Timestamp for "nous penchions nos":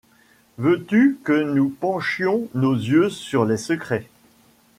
1.43-2.73